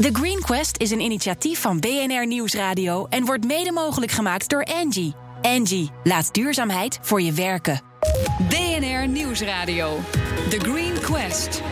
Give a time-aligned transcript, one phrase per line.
[0.00, 4.64] The Green Quest is een initiatief van BNR Nieuwsradio en wordt mede mogelijk gemaakt door
[4.64, 5.14] Angie.
[5.42, 7.80] Angie, laat duurzaamheid voor je werken.
[8.48, 9.98] BNR Nieuwsradio.
[10.48, 11.62] The Green Quest.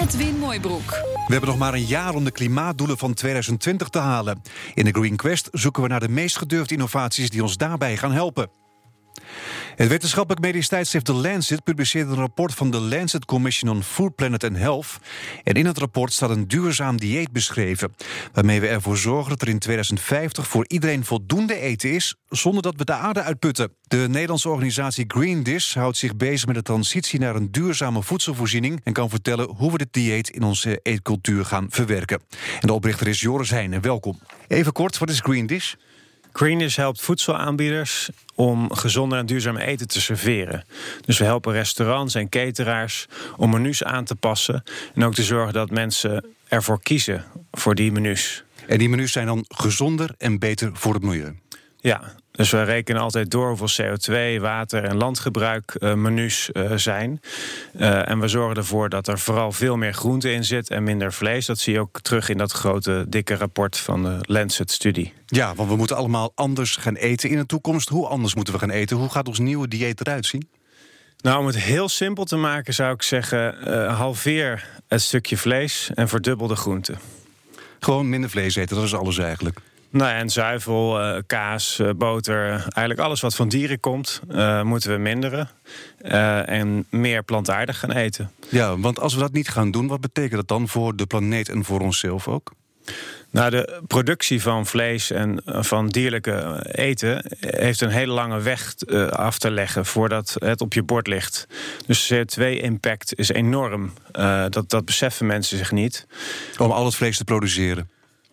[0.00, 0.90] Edwin Mooibroek.
[0.90, 4.42] We hebben nog maar een jaar om de klimaatdoelen van 2020 te halen.
[4.74, 8.12] In de Green Quest zoeken we naar de meest gedurfde innovaties die ons daarbij gaan
[8.12, 8.50] helpen.
[9.76, 14.14] Het wetenschappelijk medisch tijdschrift The Lancet publiceerde een rapport van de Lancet Commission on Food,
[14.14, 14.98] Planet and Health.
[15.44, 17.94] En in het rapport staat een duurzaam dieet beschreven,
[18.32, 22.74] waarmee we ervoor zorgen dat er in 2050 voor iedereen voldoende eten is, zonder dat
[22.76, 23.72] we de aarde uitputten.
[23.82, 28.80] De Nederlandse organisatie Green Dish houdt zich bezig met de transitie naar een duurzame voedselvoorziening
[28.84, 32.20] en kan vertellen hoe we dit dieet in onze eetcultuur gaan verwerken.
[32.60, 33.80] En de oprichter is Joris Heijnen.
[33.80, 34.18] Welkom.
[34.48, 35.74] Even kort, wat is Green Dish?
[36.32, 40.64] Greenish helpt voedselaanbieders om gezonder en duurzaam eten te serveren.
[41.04, 44.62] Dus we helpen restaurants en cateraars om menus aan te passen.
[44.94, 48.44] En ook te zorgen dat mensen ervoor kiezen voor die menus.
[48.66, 51.38] En die menus zijn dan gezonder en beter voor het milieu?
[51.80, 57.20] Ja, dus we rekenen altijd door hoeveel CO2, water en landgebruik uh, menus uh, zijn.
[57.78, 61.12] Uh, en we zorgen ervoor dat er vooral veel meer groente in zit en minder
[61.12, 61.46] vlees.
[61.46, 65.12] Dat zie je ook terug in dat grote, dikke rapport van de Lancet-studie.
[65.26, 67.88] Ja, want we moeten allemaal anders gaan eten in de toekomst.
[67.88, 68.96] Hoe anders moeten we gaan eten?
[68.96, 70.48] Hoe gaat ons nieuwe dieet eruit zien?
[71.20, 73.54] Nou, om het heel simpel te maken zou ik zeggen...
[73.94, 76.94] halveer het stukje vlees en verdubbel de groente.
[77.80, 79.58] Gewoon minder vlees eten, dat is alles eigenlijk.
[79.92, 84.92] Nou, en zuivel, uh, kaas, uh, boter, eigenlijk alles wat van dieren komt, uh, moeten
[84.92, 85.48] we minderen.
[86.46, 88.30] en meer plantaardig gaan eten.
[88.48, 91.48] Ja, want als we dat niet gaan doen, wat betekent dat dan voor de planeet
[91.48, 92.52] en voor onszelf ook?
[93.30, 98.74] Nou, de productie van vlees en van dierlijke eten heeft een hele lange weg
[99.10, 101.46] af te leggen voordat het op je bord ligt.
[101.86, 103.92] Dus CO2-impact is enorm.
[104.48, 106.06] dat, dat beseffen mensen zich niet.
[106.58, 107.88] Om al het vlees te produceren.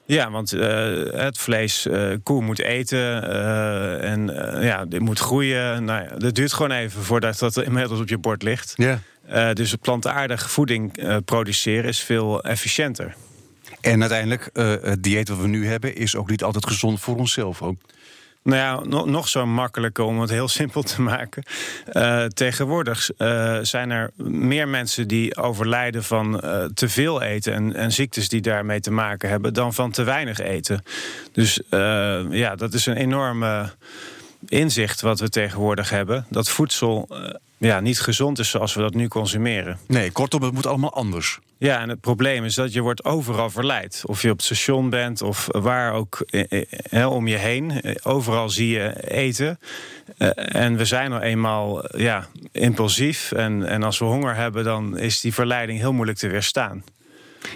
[0.08, 4.26] Ja, want uh, het vlees, uh, koe moet eten uh, en
[4.62, 5.84] ja, dit moet groeien.
[5.84, 8.74] Nou ja, dat duurt gewoon even voordat dat inmiddels op je bord ligt.
[8.76, 9.54] Ja.
[9.54, 10.94] dus plantaardige voeding
[11.26, 13.16] produceren is veel efficiënter.
[13.82, 14.50] En uiteindelijk,
[14.82, 17.78] het dieet wat we nu hebben, is ook niet altijd gezond voor onszelf ook.
[18.48, 21.44] Nou ja, nog, zo makkelijk om het heel simpel te maken.
[21.92, 27.76] Uh, tegenwoordig uh, zijn er meer mensen die overlijden van uh, te veel eten en,
[27.76, 30.84] en, ziektes die daarmee te maken hebben, dan van te weinig eten.
[31.32, 31.62] Dus
[32.30, 33.70] ja, dat is een enorme
[34.48, 36.26] inzicht wat we tegenwoordig hebben.
[36.30, 37.08] Dat voedsel
[37.58, 39.80] ja, niet gezond is zoals we dat nu consumeren.
[39.88, 41.40] Nee, kortom, het moet allemaal anders.
[41.58, 44.04] Ja, en het probleem is dat je wordt overal verleid.
[44.06, 47.96] Of je op het station bent of waar ook eh, eh, om je heen.
[48.04, 49.60] Overal zie je eten.
[50.36, 53.32] En we zijn nou eenmaal ja, impulsief.
[53.32, 56.84] En, en als we honger hebben, dan is die verleiding heel moeilijk te weerstaan.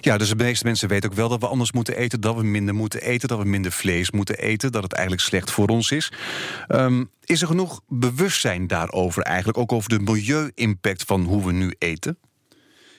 [0.02, 2.44] Ja, dus de meeste mensen weten ook wel dat we anders moeten eten, dat we
[2.44, 5.92] minder moeten eten, dat we minder vlees moeten eten, dat het eigenlijk slecht voor ons
[5.92, 6.12] is.
[6.70, 11.74] Um, is er genoeg bewustzijn daarover eigenlijk, ook over de milieu-impact van hoe we nu
[11.78, 12.18] eten?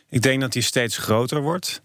[0.09, 1.83] Ik denk dat die steeds groter wordt.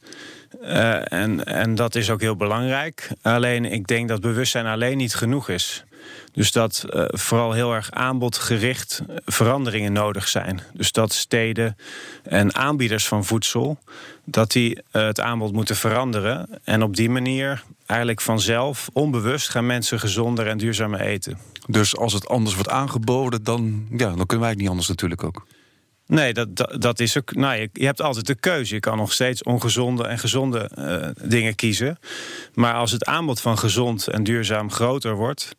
[0.61, 3.09] Uh, en, en dat is ook heel belangrijk.
[3.21, 5.83] Alleen ik denk dat bewustzijn alleen niet genoeg is.
[6.31, 10.61] Dus dat uh, vooral heel erg aanbodgericht veranderingen nodig zijn.
[10.73, 11.75] Dus dat steden
[12.23, 13.77] en aanbieders van voedsel...
[14.25, 16.49] dat die uh, het aanbod moeten veranderen.
[16.63, 19.49] En op die manier eigenlijk vanzelf, onbewust...
[19.49, 21.37] gaan mensen gezonder en duurzamer eten.
[21.67, 25.23] Dus als het anders wordt aangeboden, dan, ja, dan kunnen wij het niet anders natuurlijk
[25.23, 25.45] ook.
[26.07, 27.35] Nee, dat, dat, dat, is ook.
[27.35, 28.73] Nou, je, je, hebt altijd de keuze.
[28.73, 31.99] Je kan nog steeds ongezonde en gezonde uh, dingen kiezen.
[32.53, 35.55] Maar als het aanbod van gezond en duurzaam groter wordt,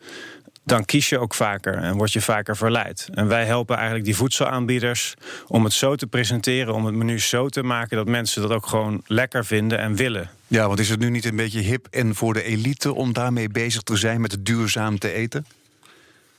[0.68, 3.08] dan kies je ook vaker en word je vaker verleid.
[3.14, 5.14] En wij helpen eigenlijk die voedselaanbieders
[5.46, 8.66] om het zo te presenteren, om het menu zo te maken dat mensen dat ook
[8.66, 10.30] gewoon lekker vinden en willen.
[10.46, 13.48] Ja, want is het nu niet een beetje hip en voor de elite om daarmee
[13.48, 15.46] bezig te zijn met het duurzaam te eten?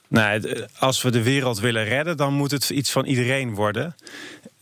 [0.08, 3.96] Nou, als we de wereld willen redden, dan moet het iets van iedereen worden.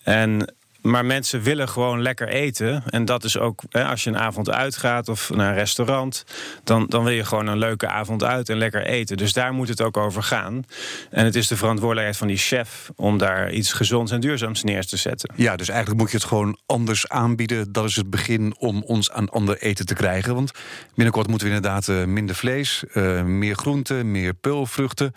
[0.03, 0.55] En
[0.89, 2.83] maar mensen willen gewoon lekker eten.
[2.89, 6.23] En dat is ook, hè, als je een avond uitgaat of naar een restaurant,
[6.63, 9.17] dan, dan wil je gewoon een leuke avond uit en lekker eten.
[9.17, 10.63] Dus daar moet het ook over gaan.
[11.09, 14.85] En het is de verantwoordelijkheid van die chef om daar iets gezonds en duurzaams neer
[14.85, 15.33] te zetten.
[15.35, 17.71] Ja, dus eigenlijk moet je het gewoon anders aanbieden.
[17.71, 20.35] Dat is het begin om ons aan ander eten te krijgen.
[20.35, 20.51] Want
[20.95, 25.15] binnenkort moeten we inderdaad uh, minder vlees, uh, meer groenten, meer peulvruchten.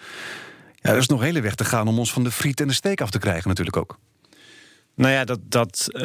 [0.75, 2.73] Ja, er is nog hele weg te gaan om ons van de friet en de
[2.73, 3.99] steek af te krijgen, natuurlijk ook.
[5.01, 6.03] Nou ja, dat, dat uh,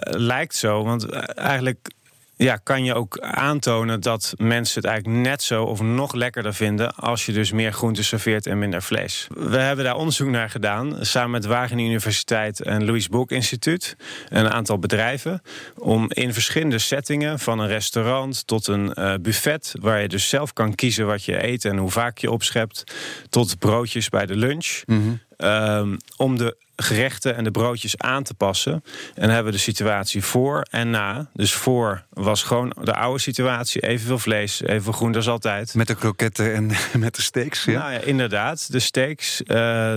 [0.00, 0.84] lijkt zo.
[0.84, 1.90] Want eigenlijk
[2.36, 6.94] ja, kan je ook aantonen dat mensen het eigenlijk net zo of nog lekkerder vinden
[6.94, 9.26] als je dus meer groente serveert en minder vlees.
[9.28, 13.96] We hebben daar onderzoek naar gedaan, samen met Wageningen Universiteit en Louis Boek Instituut,
[14.28, 15.42] een aantal bedrijven,
[15.76, 20.52] om in verschillende settingen, van een restaurant tot een uh, buffet, waar je dus zelf
[20.52, 22.84] kan kiezen wat je eet en hoe vaak je opschept,
[23.28, 24.82] tot broodjes bij de lunch.
[24.86, 25.98] Mm -hmm.
[26.16, 28.72] om de gerechten en de broodjes aan te passen.
[28.72, 28.82] En
[29.14, 31.26] dan hebben we de situatie voor en na.
[31.32, 33.80] Dus voor was gewoon de oude situatie.
[33.80, 35.74] Evenveel vlees, evenveel groente als altijd.
[35.74, 37.78] Met de kroketten en met de steaks, ja?
[37.78, 38.72] Nou ja, inderdaad.
[38.72, 39.46] De steaks, uh,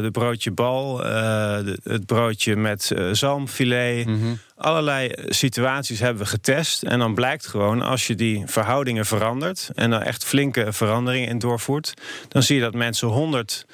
[0.01, 4.05] de broodje bal, uh, het broodje met uh, zalmfilet...
[4.05, 6.83] Mm allerlei situaties hebben we getest.
[6.83, 9.69] En dan blijkt gewoon, als je die verhoudingen verandert...
[9.75, 11.93] en dan echt flinke veranderingen in doorvoert...
[12.27, 13.65] dan zie je dat mensen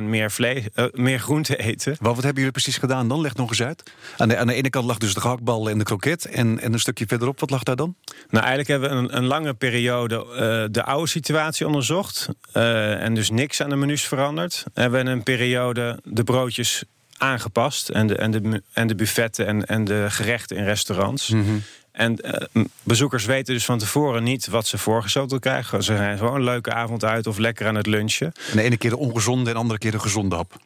[0.00, 1.96] 113% meer, vlees, uh, meer groente eten.
[2.00, 3.20] Wat, wat hebben jullie precies gedaan dan?
[3.20, 3.82] Leg nog eens uit.
[4.16, 6.24] Aan de, aan de ene kant lag dus de gehaktbal en de kroket.
[6.24, 7.94] En, en een stukje verderop, wat lag daar dan?
[8.30, 12.28] Nou, eigenlijk hebben we een, een lange periode uh, de oude situatie onderzocht.
[12.54, 14.64] Uh, en dus niks aan de menus veranderd.
[14.74, 16.84] En we hebben een periode de broodjes
[17.18, 17.88] aangepast.
[17.88, 21.28] En de, en de, en de buffetten en, en de gerechten in restaurants.
[21.28, 21.62] Mm -hmm.
[21.92, 25.82] En uh, bezoekers weten dus van tevoren niet wat ze voorgeschoteld krijgen.
[25.82, 28.32] Ze gaan gewoon een leuke avond uit of lekker aan het lunchen.
[28.50, 30.60] En de ene keer de ongezonde en de andere keer de gezonde hap.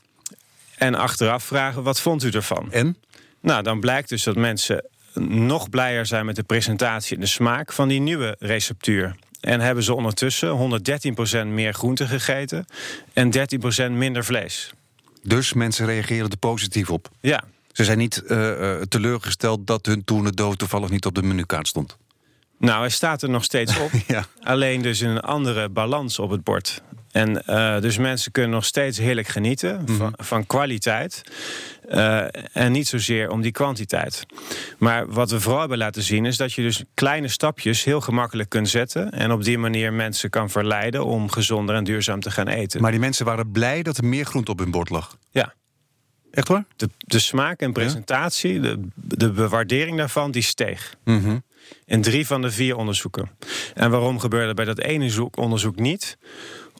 [0.76, 2.72] En achteraf vragen, wat vond u ervan?
[2.72, 2.96] En?
[3.40, 4.84] Nou, dan blijkt dus dat mensen
[5.28, 9.14] nog blijer zijn met de presentatie en de smaak van die nieuwe receptuur.
[9.40, 10.80] En hebben ze ondertussen
[11.42, 12.66] 113% meer groente gegeten
[13.12, 13.32] en
[13.88, 14.72] 13% minder vlees.
[15.22, 17.08] Dus mensen reageren er positief op.
[17.20, 17.42] Ja.
[17.72, 21.96] Ze zijn niet uh, teleurgesteld dat hun toene dood toevallig niet op de menukaart stond.
[22.58, 23.90] Nou, hij staat er nog steeds op.
[24.06, 24.24] ja.
[24.42, 26.82] Alleen dus in een andere balans op het bord.
[27.10, 29.96] En uh, dus mensen kunnen nog steeds heerlijk genieten mm -hmm.
[29.96, 31.22] van, van, kwaliteit.
[31.94, 34.26] Uh, en niet zozeer om die kwantiteit.
[34.78, 38.48] Maar wat we vooral hebben laten zien is dat je dus kleine stapjes heel gemakkelijk
[38.48, 39.10] kunt zetten.
[39.10, 42.80] En op die manier mensen kan verleiden om gezonder en duurzaam te gaan eten.
[42.80, 45.16] Maar die mensen waren blij dat er meer groente op hun bord lag.
[45.30, 45.54] Ja.
[46.30, 46.64] Echt waar?
[46.76, 48.60] De, de smaak en presentatie, ja?
[48.60, 50.96] de, de bewaardering daarvan, die steeg.
[51.04, 51.42] Mm -hmm.
[51.84, 53.30] In drie van de vier onderzoeken.
[53.74, 56.18] En waarom gebeurde bij dat ene onderzoek niet?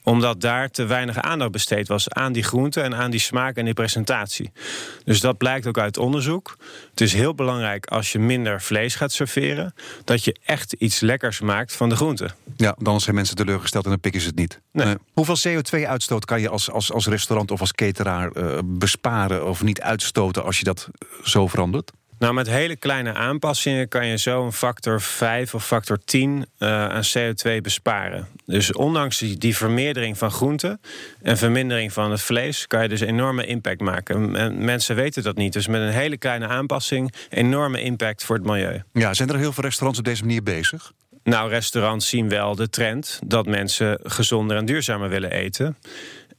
[0.03, 3.65] Omdat daar te weinig aandacht besteed was aan die groenten en aan die smaak en
[3.65, 4.51] die presentatie.
[5.05, 6.57] Dus dat blijkt ook uit onderzoek.
[6.91, 9.75] Het is heel belangrijk als je minder vlees gaat serveren,
[10.05, 12.35] dat je echt iets lekkers maakt van de groenten.
[12.57, 14.61] Ja, dan zijn mensen teleurgesteld en dan pikken ze het niet.
[14.73, 14.87] Nee.
[14.87, 19.63] Uh, hoeveel CO2-uitstoot kan je als, als, als restaurant of als cateraar uh, besparen of
[19.63, 20.89] niet uitstoten als je dat
[21.23, 21.93] zo verandert?
[22.21, 26.69] Nou, met hele kleine aanpassingen kan je zo een factor 5 of factor 10 uh,
[26.89, 28.29] aan CO2 besparen.
[28.47, 30.81] Dus ondanks die, die, vermeerdering van groenten
[31.23, 34.37] en vermindering van het vlees, kan je dus enorme impact maken.
[34.37, 35.53] En mensen weten dat niet.
[35.53, 38.83] Dus met een hele kleine aanpassing, enorme impact voor het milieu.
[38.93, 40.93] Ja, zijn er heel veel restaurants op deze manier bezig?
[41.23, 45.77] Nou, restaurants zien wel de trend dat mensen gezonder en duurzamer willen eten.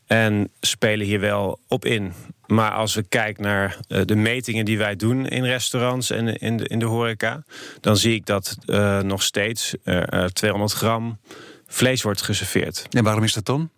[0.08, 2.14] En spelen hier wel op in.
[2.52, 6.58] Maar als we kijken naar uh, de metingen die wij doen in restaurants en in
[6.58, 7.44] de, in de horeca,
[7.80, 11.20] dan zie ik dat uh, nog steeds uh, 200 gram
[11.68, 12.86] vlees wordt geserveerd.
[12.90, 13.70] En waarom is dat dan?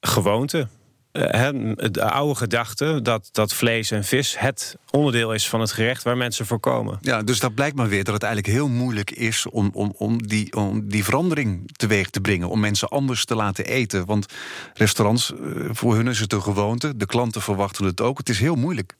[0.00, 0.68] Gewoonte.
[1.16, 6.02] Uh, de oude gedachte dat, dat vlees en vis het onderdeel is van het gerecht
[6.02, 6.98] waar mensen voor komen.
[7.00, 10.26] Ja, dus dat blijkt maar weer dat het eigenlijk heel moeilijk is om, om, om,
[10.26, 12.48] die, om die verandering teweeg te brengen.
[12.48, 14.06] Om mensen anders te laten eten.
[14.06, 14.26] Want
[14.74, 16.96] restaurants, uh, voor hun is het een gewoonte.
[16.96, 18.18] De klanten verwachten het ook.
[18.18, 18.96] Het is heel moeilijk.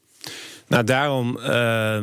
[0.66, 1.98] Nou, daarom uh,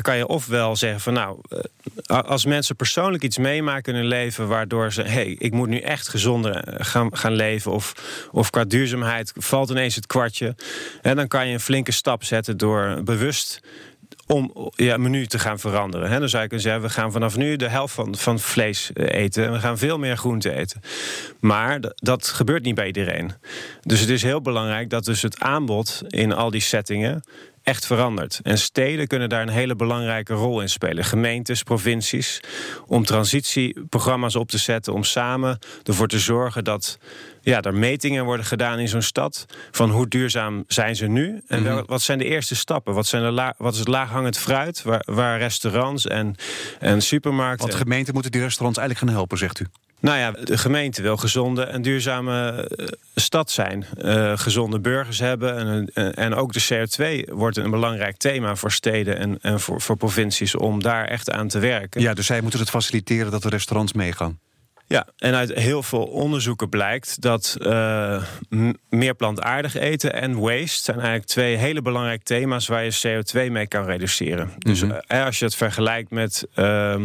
[0.00, 4.48] kan je ofwel zeggen van nou, uh, als mensen persoonlijk iets meemaken in hun leven
[4.48, 7.92] waardoor ze, hé, hey, ik moet nu echt gezonder gaan, gaan leven, of,
[8.32, 10.54] of qua duurzaamheid valt ineens het kwartje,
[11.02, 13.60] en dan kan je een flinke stap zetten door bewust
[14.26, 16.20] om ja, menu te gaan veranderen.
[16.20, 19.44] Dan zou je kunnen zeggen, we gaan vanaf nu de helft van, van vlees eten.
[19.44, 20.80] En we gaan veel meer groente eten.
[21.40, 23.32] Maar dat gebeurt niet bij iedereen.
[23.82, 27.22] Dus het is heel belangrijk dat dus het aanbod in al die settingen
[27.66, 28.40] echt verandert.
[28.42, 31.04] En steden kunnen daar een hele belangrijke rol in spelen.
[31.04, 32.40] Gemeentes, provincies.
[32.86, 34.92] Om transitieprogramma's op te zetten.
[34.92, 36.98] Om samen ervoor te zorgen dat
[37.40, 39.46] ja, er metingen worden gedaan in zo'n stad.
[39.70, 41.42] Van hoe duurzaam zijn ze nu?
[41.46, 41.84] En -hmm.
[41.86, 42.94] wat zijn de eerste stappen?
[42.94, 44.82] Wat, zijn de la, wat is het laaghangend fruit?
[44.82, 46.34] Waar, waar restaurants en,
[46.80, 47.66] en supermarkten.
[47.66, 49.66] Want gemeenten moeten die restaurants eigenlijk gaan helpen, zegt u?
[50.00, 52.68] Nou ja, de gemeente wil gezonde en duurzame
[53.14, 53.86] stad zijn.
[53.98, 55.56] Uh, gezonde burgers hebben.
[55.94, 56.86] En, en ook de
[57.26, 61.30] CO2 wordt een belangrijk thema voor steden en, en voor, voor provincies om daar echt
[61.30, 62.00] aan te werken.
[62.00, 64.38] Ja, dus zij moeten het faciliteren dat de restaurants meegaan.
[64.88, 68.22] Ja, en uit heel veel onderzoeken blijkt dat uh,
[68.88, 73.66] meer plantaardig eten en waste zijn eigenlijk twee hele belangrijke thema's waar je CO2 mee
[73.66, 74.52] kan reduceren.
[74.58, 77.04] Dus uh, als je het vergelijkt met uh,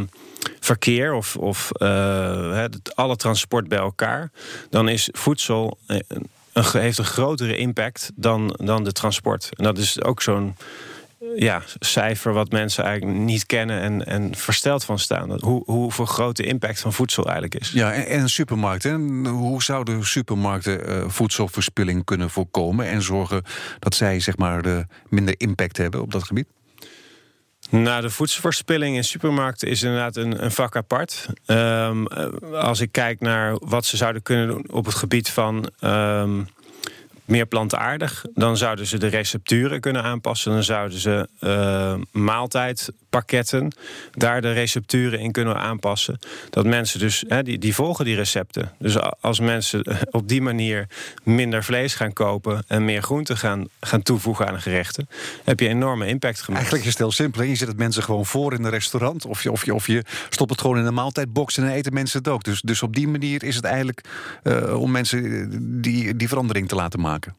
[0.60, 4.32] verkeer of, of uh, alle transport bij elkaar,
[4.70, 6.06] dan is voedsel een,
[6.72, 9.50] heeft een grotere impact dan, dan de transport.
[9.58, 10.56] En dat is ook zo'n
[11.36, 15.40] ja, cijfer wat mensen eigenlijk niet kennen en, en versteld van staan.
[15.40, 17.72] Hoe, hoeveel grote impact van voedsel eigenlijk is.
[17.72, 19.26] Ja, en, en supermarkten.
[19.26, 23.44] Hoe zouden supermarkten uh, voedselverspilling kunnen voorkomen en zorgen
[23.80, 26.48] dat zij zeg maar de minder impact hebben op dat gebied?
[27.70, 31.26] Nou, de voedselverspilling in supermarkten is inderdaad een, een vak apart.
[31.46, 32.08] Um,
[32.54, 36.48] als ik kijk naar wat ze zouden kunnen doen op het gebied van um,
[37.32, 38.26] meer plantaardig.
[38.34, 40.52] Dan zouden ze de recepturen kunnen aanpassen.
[40.52, 41.96] Dan zouden ze uh,
[43.12, 43.72] maaltijdpakketten
[44.12, 46.20] daar de recepturen in kunnen aanpassen.
[46.50, 48.72] Dat mensen dus, die, die volgen die recepten.
[48.80, 50.88] Dus als mensen op die manier
[51.24, 55.08] minder vlees gaan kopen en meer groenten gaan, gaan toevoegen aan gerechten,
[55.44, 56.62] heb je enorme impact gemaakt.
[56.62, 57.44] Eigenlijk is het heel simpel.
[57.44, 59.26] Je zet het mensen gewoon voor in een restaurant.
[59.26, 61.94] Of je, of je, of je stopt het gewoon in een maaltijdbox en dan eten
[61.94, 62.44] mensen het ook.
[62.44, 64.02] Dus, dus op die manier is het eigenlijk
[64.44, 67.36] uh, om mensen die, die verandering te laten maken.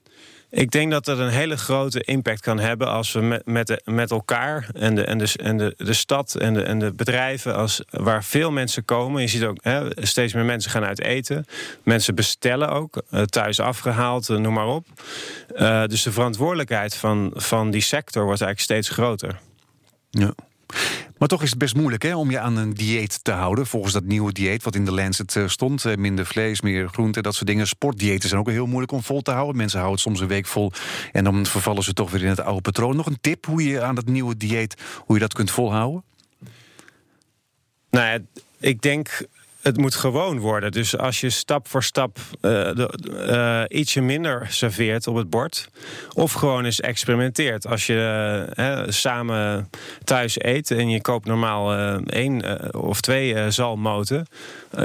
[0.55, 4.11] Ik denk dat dat een hele grote impact kan hebben als we met, met, met
[4.11, 7.83] elkaar en, de, en, de, en de, de stad en de, en de bedrijven, als,
[7.91, 9.23] waar veel mensen komen.
[9.23, 11.47] Je ziet ook hè, steeds meer mensen gaan uit eten.
[11.83, 14.87] Mensen bestellen ook, eh, thuis afgehaald, eh, noem maar op.
[15.55, 19.39] Uh, dus de verantwoordelijkheid van, van die sector wordt eigenlijk steeds groter.
[20.11, 20.35] Ja.
[21.19, 23.67] Maar toch is het best moeilijk hè, om je aan een dieet te houden.
[23.67, 25.85] Volgens dat nieuwe dieet wat in de Lancet eh, stond.
[25.85, 27.67] Eh, minder vlees, meer groente, dat soort dingen.
[27.67, 29.57] Sportdiëten zijn ook heel moeilijk om vol te houden.
[29.57, 30.73] Mensen houden het soms een week vol
[31.13, 32.97] en dan vervallen ze toch weer in het oude patroon.
[32.97, 36.05] Nog een tip hoe je aan dat nieuwe dieet, hoe je dat kunt volhouden?
[37.91, 38.19] Nou ja,
[38.59, 39.27] ik denk
[39.63, 40.73] het moet gewoon worden.
[40.73, 45.69] Dus als je stap voor stap uh, uh, ietsje minder serveert op het bord.
[46.13, 47.67] Of gewoon eens experimenteert.
[47.67, 49.71] Als je uh, samen
[50.05, 51.75] thuis eet en je koopt normaal
[52.07, 54.27] één of twee zalmoten.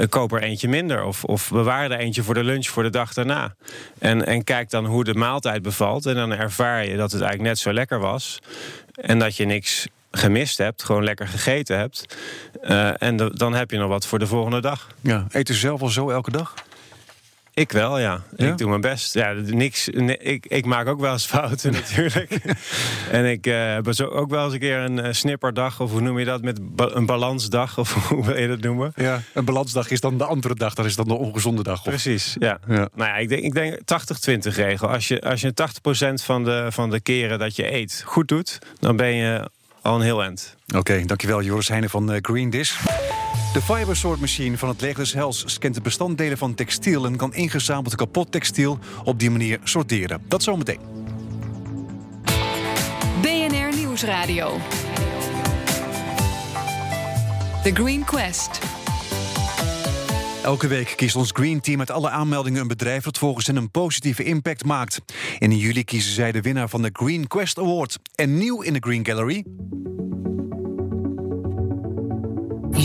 [0.08, 1.04] koop er eentje minder.
[1.04, 3.54] Of, of bewaar er eentje voor de lunch voor de dag daarna.
[3.98, 6.06] En, en kijk dan hoe de maaltijd bevalt.
[6.06, 8.38] En dan ervaar je dat het eigenlijk net zo lekker was.
[8.94, 12.16] En dat je niks gemist hebt, gewoon lekker gegeten hebt.
[12.62, 14.88] Uh, en dan heb je nog wat voor de volgende dag.
[15.00, 16.54] Ja, eet je zelf al zo elke dag?
[17.58, 18.22] Ik wel, ja.
[18.36, 19.14] Ik doe mijn best.
[19.14, 19.88] Ja, niks,
[20.18, 22.40] ik, ik maak ook wel eens fouten natuurlijk.
[23.10, 25.80] en ik uh, heb ook wel eens een keer een uh, snipperdag...
[25.80, 27.78] of hoe noem je dat, met een balansdag...
[27.78, 28.92] of hoe wil je dat noemen?
[28.96, 30.74] Ja, een balansdag is dan de andere dag.
[30.74, 31.78] Dat is dan de ongezonde dag.
[31.78, 31.84] Of...
[31.84, 32.58] Precies, ja.
[32.68, 32.88] ja.
[32.94, 33.78] Nou ja, ik denk, ik denk
[34.50, 34.88] 80-20 regel.
[34.88, 35.52] Als je, als je
[36.20, 38.58] 80% van de, van de keren dat je eet goed doet...
[38.80, 39.50] dan ben je
[39.88, 40.56] al een heel eind.
[40.76, 42.82] Oké, dankjewel Joris Heijnen van uh, Green Dish.
[43.52, 47.06] De Fibersort machine van het Leger des Hels scant de bestanddelen van textiel...
[47.06, 50.22] en kan ingezameld kapot textiel op die manier sorteren.
[50.28, 50.80] Dat zometeen.
[53.22, 54.56] BNR Nieuwsradio.
[57.62, 58.77] The Green Quest.
[60.42, 63.70] Elke week kiest ons Green Team uit alle aanmeldingen een bedrijf dat volgens hen een
[63.70, 65.00] positieve impact maakt.
[65.38, 67.98] in juli kiezen zij de winnaar van de Green Quest Award.
[68.14, 69.44] En nieuw in de Green Gallery.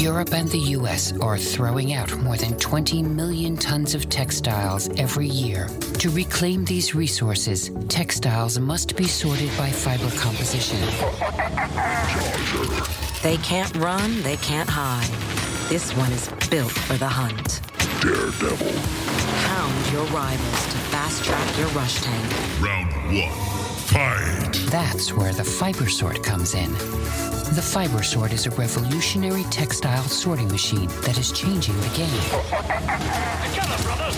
[0.03, 5.27] Europe and the US are throwing out more than 20 million tons of textiles every
[5.27, 5.69] year.
[5.98, 10.77] To reclaim these resources, textiles must be sorted by fiber composition.
[13.22, 15.32] They can't run, they can't hide.
[15.74, 17.60] This one is built for the hunt.
[18.00, 18.80] Daredevil.
[19.50, 22.62] Hound your rivals to fast track your rush tank.
[22.62, 23.32] Round one.
[23.88, 24.53] Fight.
[24.70, 26.72] That's where the fiber sort comes in.
[27.56, 32.22] The fiber sort is a revolutionary textile sorting machine that is changing the game.
[33.50, 34.15] Together, brothers!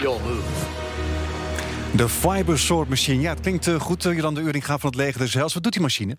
[0.00, 0.87] You'll move.
[1.92, 3.20] De Fiber Sort Machine.
[3.20, 5.54] Ja, het klinkt uh, goed, uh, Jolande Uringa van het Leger des Heils.
[5.54, 6.16] Wat doet die machine?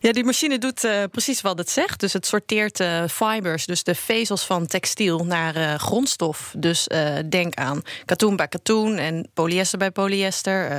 [0.00, 2.00] Ja, die machine doet uh, precies wat het zegt.
[2.00, 6.54] Dus het sorteert fibers, dus de vezels van textiel, naar grondstof.
[6.56, 6.88] Dus
[7.28, 10.70] denk aan katoen bij katoen en polyester bij polyester,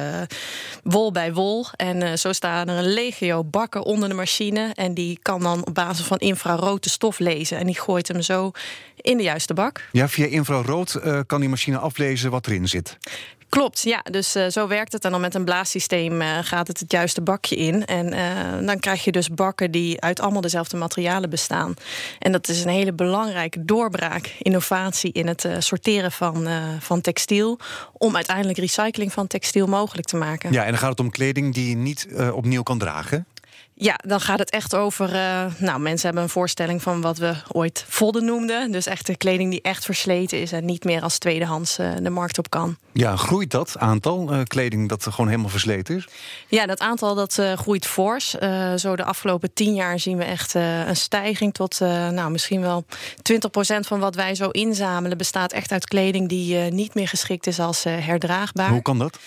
[0.83, 1.65] wol bij wol.
[1.75, 4.71] En zo staan er een legio bakken onder de machine.
[4.73, 7.57] En die kan dan op basis van infrarood de stof lezen.
[7.57, 8.51] En die gooit hem zo
[8.95, 9.87] in de juiste bak.
[9.91, 12.97] Ja, via infrarood kan die machine aflezen wat erin zit.
[13.55, 14.03] Klopt, ja.
[14.11, 15.05] Dus uh, zo werkt het.
[15.05, 17.85] En dan met een blaassysteem uh, gaat het het juiste bakje in.
[17.85, 21.73] En uh, dan krijg je dus bakken die uit allemaal dezelfde materialen bestaan.
[22.19, 26.47] En dat is een hele belangrijke doorbraak, innovatie in het sorteren van,
[26.79, 27.59] van textiel.
[27.97, 30.51] Om uiteindelijk recycling van textiel mogelijk te maken.
[30.51, 33.25] Ja, en dan gaat het om kleding die je niet opnieuw kan dragen.
[33.77, 35.13] Ja, dan gaat het echt over.
[35.13, 38.71] Uh, nou, mensen hebben een voorstelling van wat we ooit vodden noemden.
[38.71, 42.09] Dus echt de kleding die echt versleten is en niet meer als tweedehands uh, de
[42.09, 42.77] markt op kan.
[42.91, 46.07] Ja, groeit dat aantal uh, kleding dat gewoon helemaal versleten is?
[46.47, 48.29] Ja, dat aantal dat groeit fors.
[48.75, 53.79] zo de afgelopen tien jaar zien we echt een stijging tot nou, misschien wel 20%
[53.79, 57.83] van wat wij zo inzamelen bestaat echt uit kleding die niet meer geschikt is als
[57.83, 58.69] herdraagbaar.
[58.69, 59.19] Hoe kan dat?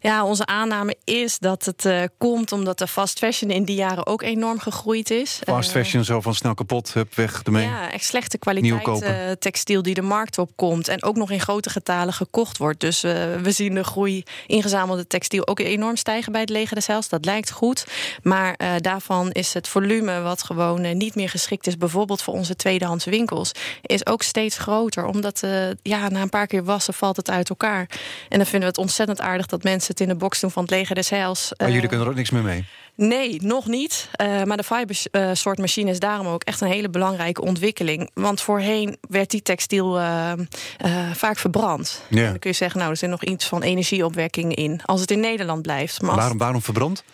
[0.00, 4.22] Ja, onze aanname is dat het komt omdat de fast fashion in die jaren ook
[4.22, 5.40] enorm gegroeid is.
[5.44, 7.66] Fast eh, fashion, zo van snel kapot, hup, weg ermee.
[7.66, 10.88] Ja, echt slechte kwaliteit uh, textiel die de markt op komt.
[10.88, 12.80] En ook nog in grote getalen gekocht wordt.
[12.80, 16.86] Dus uh, we zien de groei ingezamelde textiel ook enorm stijgen bij het leger des
[16.86, 17.08] Heils.
[17.08, 17.86] Dat lijkt goed.
[18.22, 21.76] Maar daarvan is het volume wat gewoon niet meer geschikt is...
[21.76, 23.52] bijvoorbeeld voor onze tweedehands winkels...
[23.82, 25.04] is ook steeds groter.
[25.04, 25.42] Omdat
[25.82, 27.88] ja, na een paar keer wassen valt het uit elkaar.
[28.28, 29.46] En dan vinden we het ontzettend aardig...
[29.46, 31.52] dat mensen het in de box doen van het leger des Heils.
[31.56, 32.64] Maar jullie kunnen er ook niks meer mee?
[32.96, 34.08] Nee, nog niet.
[34.20, 38.10] Uh, maar de fiber uh, soort machine is daarom ook echt een hele belangrijke ontwikkeling.
[38.14, 40.32] Want voorheen werd die textiel uh,
[41.12, 42.02] vaak verbrand.
[42.08, 42.28] Ja.
[42.28, 44.80] Dan kun je zeggen, nou, er zit nog iets van energieopwekking in.
[44.84, 46.02] Als het in Nederland blijft.
[46.02, 47.04] Maar waarom, waarom verbrand?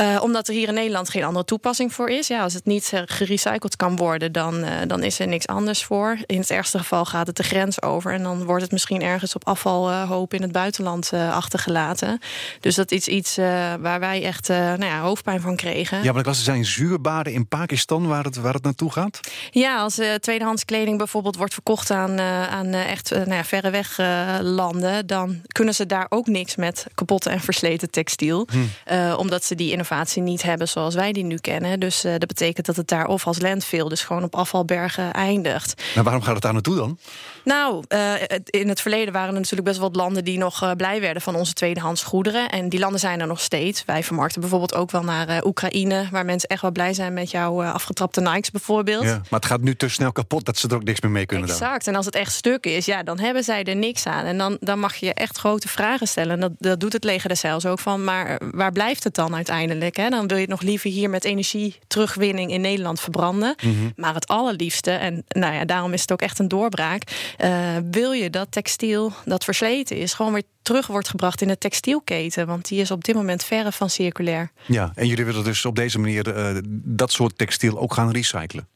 [0.00, 2.26] Uh, omdat er hier in Nederland geen andere toepassing voor is.
[2.26, 6.18] Ja, als het niet gerecycled kan worden, dan, uh, dan is er niks anders voor.
[6.26, 8.12] In het ergste geval gaat het de grens over.
[8.12, 12.20] En dan wordt het misschien ergens op afvalhoop in het buitenland achtergelaten.
[12.60, 13.36] Dus dat is iets
[13.80, 16.02] waar wij echt nou ja, hoofdpijn van kregen.
[16.02, 19.20] Ja, maar ik las, er zijn zuurbaden in Pakistan waar het, waar het naartoe gaat.
[19.50, 23.98] Ja, als tweedehands kleding bijvoorbeeld wordt verkocht aan, aan echt nou ja, verreweg
[24.40, 25.06] landen...
[25.06, 28.46] dan kunnen ze daar ook niks met kapotte en versleten textiel.
[28.86, 29.14] Hm.
[29.14, 29.72] omdat ze die
[30.14, 31.80] niet hebben zoals wij die nu kennen.
[31.80, 35.82] Dus uh, dat betekent dat het daar of als landfill, dus gewoon op afvalbergen eindigt.
[35.94, 36.98] Maar waarom gaat het daar naartoe dan?
[37.46, 38.12] Nou, uh,
[38.44, 41.22] in het verleden waren er natuurlijk best wel wat landen die nog uh, blij werden
[41.22, 42.48] van onze tweedehands goederen.
[42.48, 43.84] En die landen zijn er nog steeds.
[43.84, 47.62] Wij vermarkten bijvoorbeeld ook wel naar Oekraïne, waar mensen echt wel blij zijn met jouw
[47.62, 49.04] afgetrapte Nikes bijvoorbeeld.
[49.04, 51.26] Ja, maar het gaat nu te snel kapot dat ze er ook niks meer mee
[51.26, 51.48] kunnen.
[51.48, 51.84] Exact.
[51.84, 51.92] Dan.
[51.92, 54.24] En als het echt stuk is, ja, dan hebben zij er niks aan.
[54.24, 56.32] En dan, dan mag je echt grote vragen stellen.
[56.32, 58.04] En dat, dat doet het leger de zelfs ook van.
[58.04, 59.96] Maar waar blijft het dan uiteindelijk?
[59.96, 60.08] Hè?
[60.08, 63.54] Dan wil je het nog liever hier met energie terugwinning in Nederland verbranden.
[63.62, 63.72] Mhm.
[63.96, 67.02] Maar het allerliefste, en nou ja, daarom is het ook echt een doorbraak.
[67.44, 71.58] Uh, wil je dat textiel dat versleten is, gewoon weer terug wordt gebracht in de
[71.58, 72.46] textielketen.
[72.46, 74.50] Want die is op dit moment verre van circulair.
[74.66, 78.68] Ja, en jullie willen dus op deze manier uh, dat soort textiel ook gaan recyclen?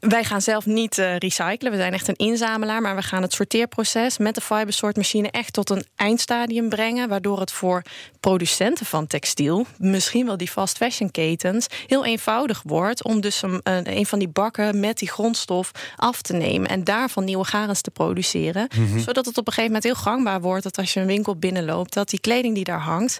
[0.00, 1.72] Wij gaan zelf niet uh, recyclen.
[1.72, 2.82] We zijn echt een inzamelaar.
[2.82, 7.08] Maar we gaan het sorteerproces met de fibersortmachine echt tot een eindstadium brengen.
[7.08, 7.82] Waardoor het voor
[8.20, 13.60] producenten van textiel, misschien wel die fast fashion ketens, heel eenvoudig wordt om dus een,
[13.96, 16.68] een van die bakken met die grondstof af te nemen.
[16.68, 18.68] En daarvan nieuwe garens te produceren.
[18.70, 18.80] Mhm.
[18.80, 18.98] Mm -hmm.
[18.98, 21.94] Zodat het op een gegeven moment heel gangbaar wordt dat als je een winkel binnenloopt,
[21.94, 23.18] dat die kleding die daar hangt,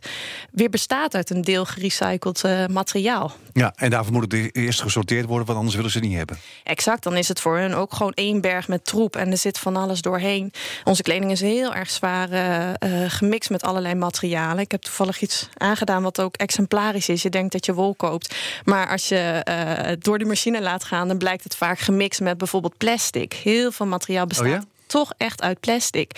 [0.50, 3.32] weer bestaat uit een deel gerecycled uh, materiaal.
[3.52, 6.38] Ja, en daarvoor moet het eerst gesorteerd worden, want anders willen ze het niet hebben.
[6.64, 9.58] Exact, dan is het voor hun ook gewoon één berg met troep en er zit
[9.58, 10.52] van alles doorheen.
[10.84, 14.58] Onze kleding is heel erg zwaar uh, uh, gemixt met allerlei materialen.
[14.58, 17.22] Ik heb toevallig iets aangedaan wat ook exemplarisch is.
[17.22, 18.34] Je denkt dat je wol koopt,
[18.64, 22.38] maar als je uh, door de machine laat gaan, dan blijkt het vaak gemixt met
[22.38, 23.32] bijvoorbeeld plastic.
[23.32, 24.46] Heel veel materiaal bestaat.
[24.46, 24.77] Oh ja?
[24.88, 26.10] Toch echt uit plastic.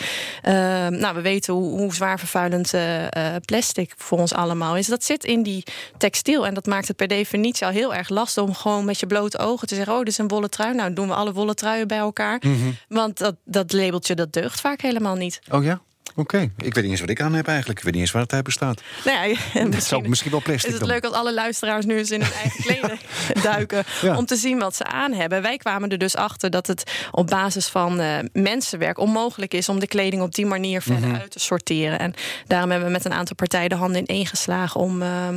[0.45, 0.53] Uh,
[0.87, 3.09] nou, we weten hoe, hoe zwaar vervuilend uh, uh,
[3.45, 4.87] plastic voor ons allemaal is.
[4.87, 5.65] Dat zit in die
[5.97, 9.07] textiel en dat maakt het per definitie al heel erg lastig om gewoon met je
[9.07, 10.75] blote ogen te zeggen: Oh, dit is een wollen trui.
[10.75, 12.43] Nou, doen we alle wollen truien bij elkaar.
[12.45, 12.77] Mm -hmm.
[12.89, 15.41] Want dat, dat labeltje dat deugt vaak helemaal niet.
[15.51, 15.81] Oh ja?
[16.11, 16.51] Oké, okay.
[16.57, 17.79] ik weet niet eens wat ik aan heb eigenlijk.
[17.79, 18.83] Ik weet niet eens waar het uit bestaat.
[19.05, 19.37] Nou ja,
[19.71, 20.89] het zou misschien wel plastic Is het dan.
[20.91, 22.99] leuk als alle luisteraars nu eens in hun eigen kleden
[23.43, 23.85] duiken...
[24.03, 24.17] Ja.
[24.17, 25.43] om te zien wat ze aan hebben.
[25.43, 28.99] Wij kwamen er dus achter dat het op basis van uh, mensenwerk...
[28.99, 31.21] onmogelijk is om de kleding op die manier verder Mhm.
[31.21, 31.99] uit te sorteren.
[31.99, 32.15] En
[32.47, 34.81] daarom hebben we met een aantal partijen de handen in één geslagen...
[34.81, 35.29] om uh,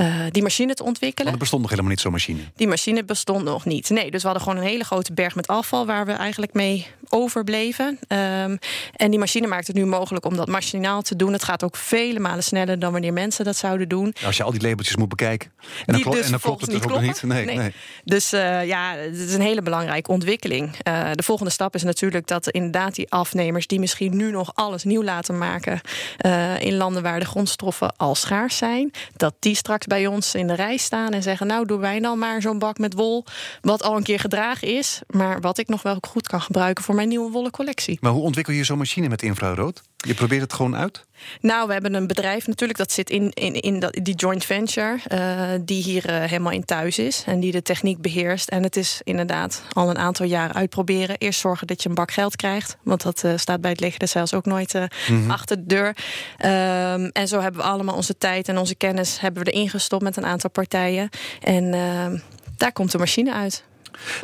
[0.00, 1.24] uh, die machine te ontwikkelen.
[1.24, 2.40] Want er bestond nog helemaal niet zo'n machine.
[2.56, 3.90] Die machine bestond nog niet.
[3.90, 5.86] Nee, dus we hadden gewoon een hele grote berg met afval...
[5.86, 7.86] waar we eigenlijk mee overbleven.
[8.08, 8.58] Um,
[8.96, 11.32] en die machine maakt het nu mogelijk om dat machinaal te doen.
[11.32, 14.14] Het gaat ook vele malen sneller dan wanneer mensen dat zouden doen.
[14.24, 15.50] Als je al die labeltjes moet bekijken.
[15.86, 17.22] En dan, klo dus en dan klopt het dus ook nog niet.
[17.22, 17.72] Nee, nee.
[18.04, 20.76] Dus uh, ja, het is een hele belangrijke ontwikkeling.
[20.88, 23.66] Uh, de volgende stap is natuurlijk dat inderdaad die afnemers...
[23.66, 25.80] die misschien nu nog alles nieuw laten maken...
[26.26, 28.90] Uh, in landen waar de grondstoffen al schaars zijn...
[29.16, 31.46] dat die straks bij ons in de rij staan en zeggen...
[31.46, 33.24] nou, doen wij dan maar zo'n bak met wol...
[33.60, 35.00] wat al een keer gedragen is...
[35.06, 37.98] maar wat ik nog wel goed kan gebruiken voor mijn nieuwe wollen collectie.
[38.00, 39.82] Maar hoe ontwikkel je zo'n machine met infrarood?
[40.06, 41.04] Je probeert het gewoon uit?
[41.40, 44.98] Nou, we hebben een bedrijf natuurlijk, dat zit in, in, in dat, die joint venture,
[45.12, 48.48] uh, die hier uh, helemaal in thuis is en die de techniek beheerst.
[48.48, 51.18] En het is inderdaad al een aantal jaren uitproberen.
[51.18, 54.08] Eerst zorgen dat je een bak geld krijgt, want dat uh, staat bij het leger
[54.08, 55.30] zelfs ook nooit mm -hmm.
[55.30, 55.88] achter de deur.
[55.88, 60.02] Um, en zo hebben we allemaal onze tijd en onze kennis hebben we erin gestopt
[60.02, 61.08] met een aantal partijen.
[61.40, 62.18] En ehm,
[62.56, 63.64] daar komt de machine uit.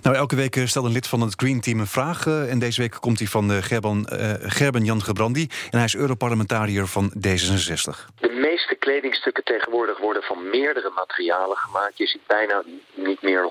[0.02, 2.26] Nou, elke week stelt een lid van het Green Team een vraag.
[2.26, 4.06] Uh, en deze week komt hij van uh, Gerben,
[4.40, 5.48] Gerben Jan Gebrandi.
[5.70, 7.90] En hij is Europarlementariër van D66.
[8.20, 11.98] De meeste kledingstukken tegenwoordig worden van meerdere materialen gemaakt.
[11.98, 12.62] Je ziet bijna
[12.94, 13.48] niet meer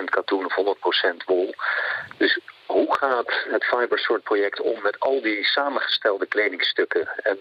[0.00, 0.76] 100% katoen of
[1.14, 1.54] 100% wol.
[2.16, 7.08] Dus hoe gaat het Fibersort project om met al die samengestelde kledingstukken?
[7.22, 7.38] En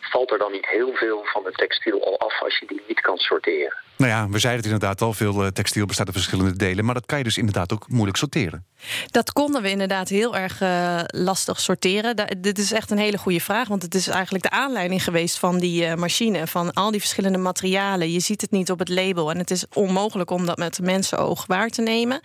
[0.00, 3.00] valt er dan niet heel veel van het textiel al af als je die niet
[3.00, 3.76] kan sorteren?
[4.00, 6.84] Nou ja, we zeiden het inderdaad al, veel textiel bestaat uit verschillende delen.
[6.84, 8.64] Maar dat kan je dus inderdaad ook moeilijk sorteren.
[9.06, 12.16] Dat konden we inderdaad heel erg uh, lastig sorteren.
[12.40, 15.58] Dit is echt een hele goede vraag, want het is eigenlijk de aanleiding geweest van
[15.58, 18.12] die uh, machine, van al die verschillende materialen.
[18.12, 21.46] Je ziet het niet op het label en het is onmogelijk om dat met mensenoog
[21.46, 22.20] waar te nemen.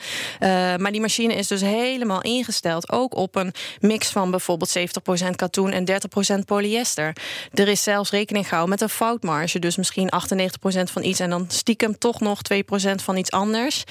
[0.79, 4.81] Maar die machine is dus helemaal ingesteld, ook op een mix van bijvoorbeeld 70%
[5.35, 5.85] katoen en
[6.41, 7.15] 30% polyester.
[7.53, 10.11] Er is zelfs rekening gehouden met een foutmarge, dus misschien
[10.77, 13.83] 98% van iets en dan stiekem toch nog 2% van iets anders.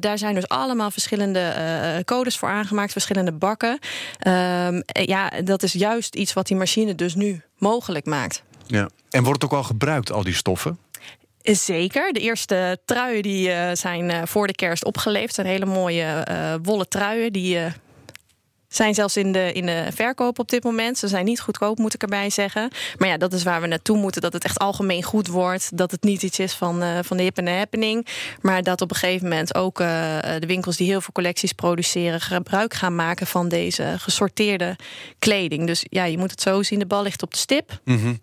[0.00, 3.78] daar zijn dus allemaal verschillende codes voor aangemaakt, verschillende bakken.
[4.26, 8.42] Uh, ja, dat is juist iets wat die machine dus nu mogelijk maakt.
[8.66, 8.88] Ja.
[9.10, 10.78] En wordt het ook al gebruikt, al die stoffen?
[11.42, 12.12] Zeker.
[12.12, 15.34] De eerste truien die, uh, zijn voor de kerst opgeleverd.
[15.34, 16.26] zijn hele mooie
[16.62, 17.58] wollen truien die
[18.74, 20.98] zijn zelfs in de, in de verkoop op dit moment.
[20.98, 22.70] Ze zijn niet goedkoop, moet ik erbij zeggen.
[22.98, 24.22] Maar ja, dat is waar we naartoe moeten.
[24.22, 25.76] Dat het echt algemeen goed wordt.
[25.76, 28.06] Dat het niet iets is van, uh, van de hip en de happening.
[28.40, 29.86] Maar dat op een gegeven moment ook uh,
[30.38, 32.20] de winkels die heel veel collecties produceren...
[32.20, 34.76] gebruik gaan maken van deze gesorteerde
[35.18, 35.66] kleding.
[35.66, 36.78] Dus ja, je moet het zo zien.
[36.78, 37.80] De bal ligt op de stip.
[37.84, 38.20] -hmm.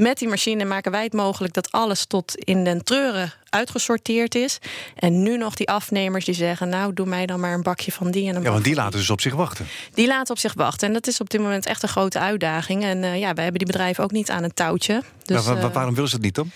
[0.00, 4.58] Met die machine maken wij het mogelijk dat alles tot in den treuren uitgesorteerd is.
[4.96, 8.10] En nu nog die afnemers die zeggen: Nou, doe mij dan maar een bakje van
[8.10, 8.28] die.
[8.28, 9.66] En een ja, want die laten dus op zich wachten.
[9.94, 10.88] Die laten op zich wachten.
[10.88, 12.82] En dat is op dit moment echt een grote uitdaging.
[12.82, 15.02] En uh, ja, wij hebben die bedrijven ook niet aan een touwtje.
[15.24, 16.50] Dus, maar, uh, waarom willen ze het niet dan?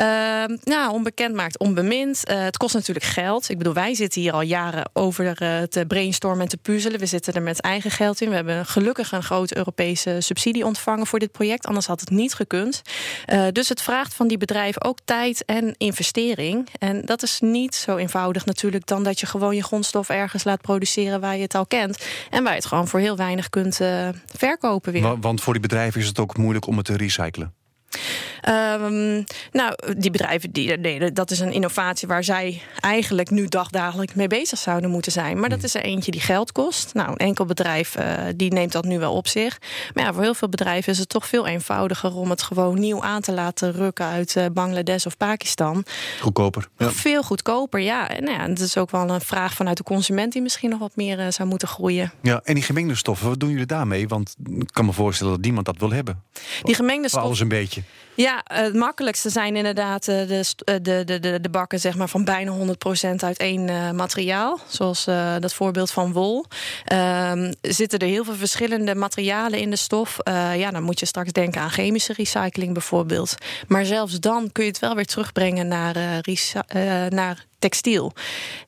[0.00, 2.22] Uh, nou, onbekend maakt onbemind.
[2.30, 3.48] Uh, het kost natuurlijk geld.
[3.48, 7.00] Ik bedoel, wij zitten hier al jaren over uh, te brainstormen en te puzzelen.
[7.00, 8.28] We zitten er met eigen geld in.
[8.28, 11.66] We hebben gelukkig een grote Europese subsidie ontvangen voor dit project.
[11.66, 12.82] Anders had het niet gekund.
[13.52, 16.68] dus het vraagt van die bedrijven ook tijd en investering.
[16.78, 20.60] En dat is niet zo eenvoudig natuurlijk dan dat je gewoon je grondstof ergens laat
[20.60, 22.06] produceren waar je het al kent.
[22.30, 23.80] En waar je het gewoon voor heel weinig kunt
[24.36, 25.20] verkopen weer.
[25.20, 27.54] Want voor die bedrijven is het ook moeilijk om het te recyclen.
[28.48, 34.14] Um, nou, die bedrijven, die, nee, dat is een innovatie waar zij eigenlijk nu dagdagelijks
[34.14, 35.40] mee bezig zouden moeten zijn.
[35.40, 36.94] Maar dat is er eentje die geld kost.
[36.94, 38.04] Nou, een enkel bedrijf uh,
[38.36, 39.58] die neemt dat nu wel op zich.
[39.94, 43.02] Maar ja, voor heel veel bedrijven is het toch veel eenvoudiger om het gewoon nieuw
[43.02, 45.84] aan te laten rukken uit uh, Bangladesh of Pakistan.
[46.20, 46.68] Goedkoper.
[46.78, 46.90] Ja.
[46.90, 48.08] Veel goedkoper, ja.
[48.08, 50.78] En nou ja, dat is ook wel een vraag vanuit de consument die misschien nog
[50.78, 52.12] wat meer uh, zou moeten groeien.
[52.22, 54.08] Ja, en die gemengde stoffen, wat doen jullie daarmee?
[54.08, 56.22] Want ik kan me voorstellen dat niemand dat wil hebben.
[56.62, 57.28] Die gemengde stoffen.
[57.28, 57.82] Alles een beetje.
[58.14, 60.44] Ja, het makkelijkste zijn inderdaad de,
[60.82, 62.60] de, de, de, de bakken zeg maar, van bijna 100%
[63.16, 64.58] uit één uh, materiaal.
[64.68, 66.44] Zoals uh, dat voorbeeld van wol.
[66.92, 70.16] Um, zitten er heel veel verschillende materialen in de stof.
[70.28, 73.34] Uh, ja, dan moet je straks denken aan chemische recycling bijvoorbeeld.
[73.68, 76.22] Maar zelfs dan kun je het wel weer terugbrengen naar,
[77.08, 78.12] naar textiel.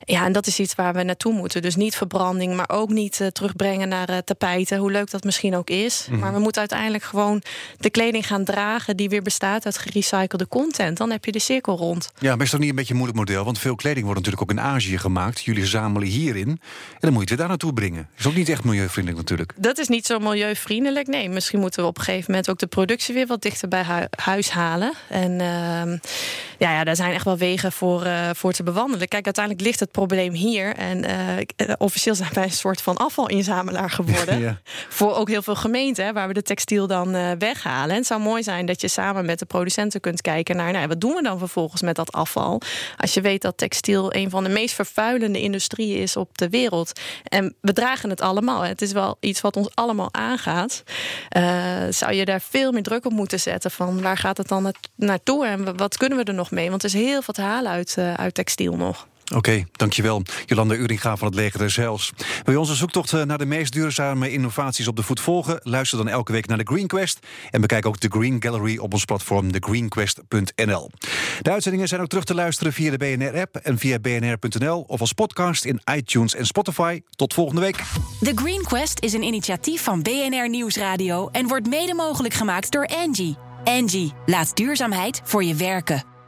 [0.03, 1.61] Ja, en dat is iets waar we naartoe moeten.
[1.61, 4.77] Dus niet verbranding, maar ook niet uh, terugbrengen naar uh, tapijten.
[4.77, 6.05] Hoe leuk dat misschien ook is.
[6.05, 6.21] Mm -hmm.
[6.23, 7.41] Maar we moeten uiteindelijk gewoon
[7.77, 8.97] de kleding gaan dragen...
[8.97, 10.97] die weer bestaat uit gerecyclede content.
[10.97, 12.11] Dan heb je de cirkel rond.
[12.19, 13.43] Ja, maar is dat niet een beetje een moeilijk model?
[13.43, 15.43] Want veel kleding wordt natuurlijk ook in Azië gemaakt.
[15.43, 16.47] Jullie zamelen hierin.
[16.47, 16.59] En
[16.99, 18.09] dan moet je het weer daar naartoe brengen.
[18.17, 19.53] Is ook niet echt milieuvriendelijk natuurlijk.
[19.55, 21.07] Dat is niet zo milieuvriendelijk.
[21.07, 22.49] Nee, misschien moeten we op een gegeven moment...
[22.49, 24.93] ook de productie weer wat dichter bij hu huis halen.
[25.09, 25.99] En uh,
[26.57, 29.07] ja, ja, daar zijn echt wel wegen voor, uh, voor te bewandelen.
[29.07, 30.75] Kijk, uiteindelijk ligt het probleem hier.
[30.75, 34.39] En uh, officieel zijn wij een soort van afvalinzamelaar geworden.
[34.49, 34.61] ja.
[34.89, 37.89] Voor ook heel veel gemeenten, waar we de textiel dan uh, weghalen.
[37.89, 40.71] En het zou mooi zijn dat je samen met de producenten kunt kijken naar...
[40.71, 42.61] Nou, wat doen we dan vervolgens met dat afval?
[42.97, 46.99] Als je weet dat textiel een van de meest vervuilende industrieën is op de wereld.
[47.23, 48.61] En we dragen het allemaal.
[48.61, 50.83] Het is wel iets wat ons allemaal aangaat.
[51.37, 51.43] Uh,
[51.89, 55.45] zou je daar veel meer druk op moeten zetten van waar gaat het dan naartoe
[55.45, 56.69] en wat kunnen we er nog mee?
[56.69, 59.07] Want er is heel veel te halen uit, uit textiel nog.
[59.35, 60.21] Oké, dankjewel.
[60.45, 62.11] Jolanda Uringa van het Leger des Heils.
[62.43, 65.59] Wil je onze zoektocht eh, naar de meest duurzame innovaties op de voet volgen?
[65.63, 67.19] Luister dan elke week naar de Green Quest.
[67.51, 70.89] En bekijk ook de Green Gallery op ons platform thegreenquest.nl.
[71.41, 75.13] De uitzendingen zijn ook terug te luisteren via de BNR-app en via bnr.nl of als
[75.13, 77.01] podcast in iTunes en Spotify.
[77.09, 77.75] Tot volgende week.
[78.21, 82.87] The Green Quest is een initiatief van BNR Nieuwsradio en wordt mede mogelijk gemaakt door
[82.87, 83.37] Angie.
[83.63, 86.18] Angie, laat duurzaamheid voor je werken.